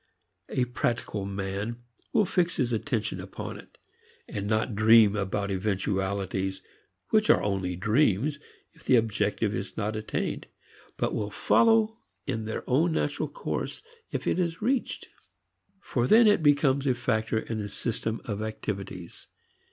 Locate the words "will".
2.11-2.25, 11.19-11.29